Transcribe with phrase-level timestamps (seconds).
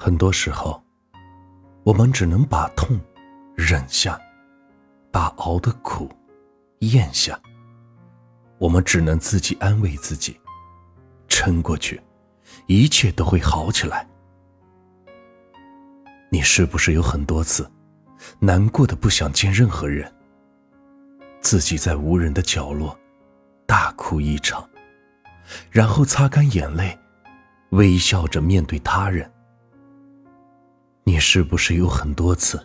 [0.00, 0.80] 很多时候，
[1.82, 2.96] 我们只能把痛
[3.56, 4.16] 忍下，
[5.10, 6.08] 把熬的苦
[6.78, 7.36] 咽下。
[8.58, 10.40] 我们只能自己安慰自己，
[11.26, 12.00] 撑过去，
[12.66, 14.08] 一切都会好起来。
[16.30, 17.68] 你是不是有很多次
[18.38, 20.10] 难过的不想见任何人，
[21.40, 22.96] 自己在无人的角落
[23.66, 24.64] 大哭一场，
[25.72, 26.96] 然后擦干眼泪，
[27.70, 29.28] 微笑着面对他人？
[31.08, 32.62] 你是不是有很多次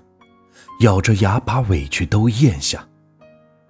[0.82, 2.86] 咬着牙把委屈都咽下？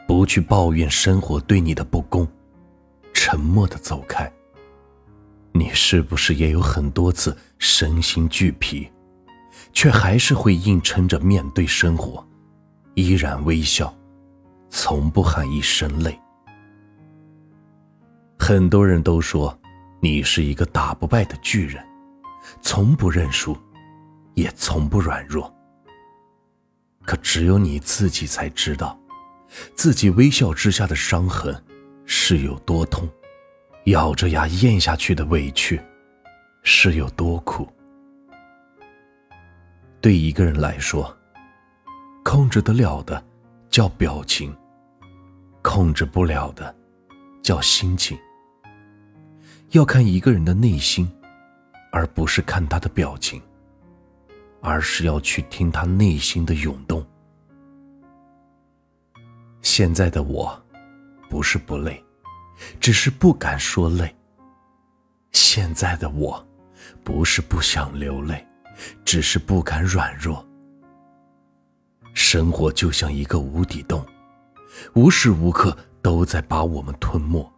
[0.08, 2.28] 不去抱怨生活对你的不公，
[3.14, 4.28] 沉默的走开。
[5.52, 8.92] 你是不是也有很多次身心俱疲，
[9.74, 12.28] 却还是会硬撑着面对生活，
[12.96, 13.96] 依然微笑，
[14.72, 16.20] 从不喊一声累？
[18.40, 19.56] 很多人都说
[20.00, 21.86] 你是一个打不败的巨人，
[22.60, 23.56] 从不认输，
[24.34, 25.54] 也从不软弱。
[27.06, 28.98] 可只有你自己才知道。
[29.76, 31.56] 自己微笑之下的伤痕
[32.06, 33.08] 是有多痛，
[33.86, 35.80] 咬着牙咽下去的委屈
[36.64, 37.72] 是有多苦。
[40.02, 41.16] 对一个人来说，
[42.24, 43.24] 控制得了的
[43.70, 44.52] 叫表情，
[45.62, 46.76] 控制不了的
[47.44, 48.18] 叫心情。
[49.70, 51.08] 要看一个人的内心，
[51.92, 53.40] 而不是看他的表情，
[54.64, 57.06] 而是要去听他内心的涌动。
[59.62, 60.58] 现在的我，
[61.30, 62.02] 不是不累，
[62.80, 64.16] 只是不敢说累。
[65.34, 66.44] 现在的我，
[67.04, 68.46] 不是不想流泪，
[69.04, 70.46] 只是不敢软弱。
[72.14, 74.06] 生活就像一个无底洞，
[74.94, 77.52] 无时无刻都在把我们吞没。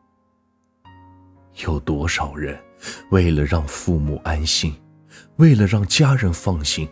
[1.66, 2.60] 有多少人，
[3.12, 4.76] 为了让父母安心，
[5.38, 6.88] 为了让家人放心，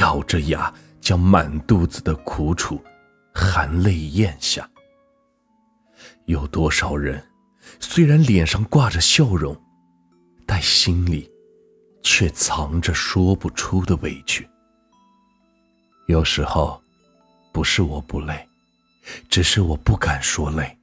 [0.00, 2.82] 咬着牙将满肚子的苦楚。
[3.40, 4.68] 含泪咽下。
[6.24, 7.24] 有多少人，
[7.78, 9.56] 虽然脸上挂着笑容，
[10.44, 11.30] 但心里
[12.02, 14.48] 却藏着说不出的委屈。
[16.08, 16.82] 有时候，
[17.52, 18.44] 不是我不累，
[19.28, 20.76] 只是我不敢说累，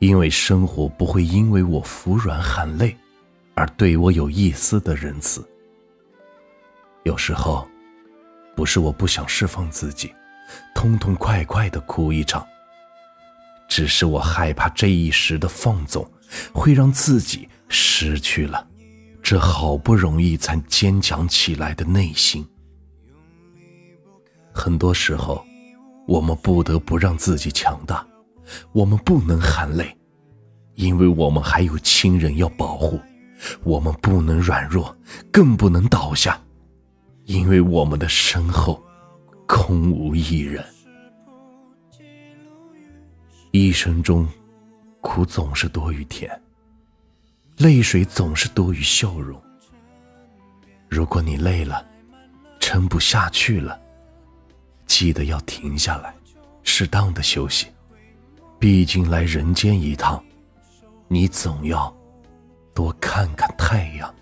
[0.00, 2.96] 因为生活不会因为我服软喊累，
[3.54, 5.48] 而对我有一丝的仁慈。
[7.20, 7.68] 时候，
[8.56, 10.10] 不是我不想释放自己。
[10.74, 12.44] 痛痛快快的哭一场，
[13.68, 16.04] 只是我害怕这一时的放纵，
[16.52, 18.66] 会让自己失去了
[19.22, 22.44] 这好不容易才坚强起来的内心。
[24.52, 25.44] 很多时候，
[26.08, 28.04] 我们不得不让自己强大，
[28.72, 29.96] 我们不能喊累，
[30.74, 32.98] 因为我们还有亲人要保护；
[33.62, 34.96] 我们不能软弱，
[35.30, 36.40] 更不能倒下，
[37.30, 38.82] 因为我们的身后。
[39.46, 40.64] 空无一人，
[43.50, 44.28] 一生中，
[45.00, 46.40] 苦总是多于甜，
[47.56, 49.42] 泪水总是多于笑容。
[50.88, 51.84] 如果你累了，
[52.60, 53.76] 撑不下去了，
[54.86, 56.14] 记得要停下来，
[56.62, 57.66] 适当的休息。
[58.56, 60.22] 毕竟来人间一趟，
[61.08, 61.92] 你总要
[62.72, 64.14] 多看看太阳。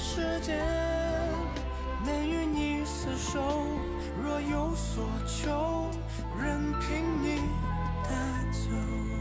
[0.00, 0.56] 时间
[2.04, 3.40] 能与你厮守，
[4.22, 5.90] 若有所求，
[6.40, 7.42] 任凭你
[8.04, 8.10] 带
[8.52, 9.17] 走。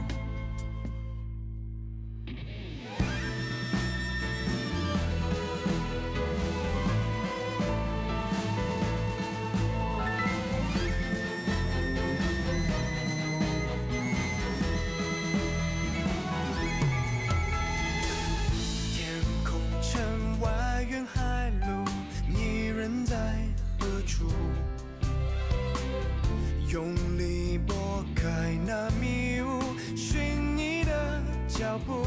[26.77, 29.59] 用力拨开那迷雾，
[29.95, 32.05] 寻你的脚步，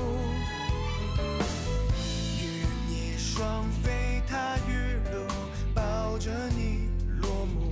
[2.38, 5.26] 与你双飞踏雨路，
[5.74, 6.88] 抱着你
[7.20, 7.68] 落幕，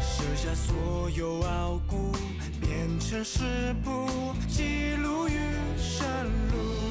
[0.00, 2.12] 舍下所有傲骨，
[2.60, 4.06] 变成诗谱，
[4.48, 5.34] 记录余
[5.76, 6.06] 生
[6.52, 6.83] 路。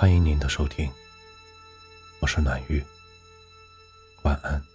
[0.00, 0.90] 欢迎您的收听，
[2.20, 2.82] 我是暖玉，
[4.22, 4.69] 晚安。